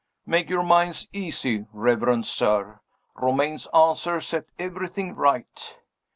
Make 0.25 0.49
your 0.49 0.63
mind 0.63 1.07
easy, 1.13 1.67
reverend 1.71 2.25
sir! 2.25 2.79
Romayne's 3.13 3.67
answer 3.67 4.19
set 4.19 4.45
everything 4.57 5.13
right. 5.13 5.77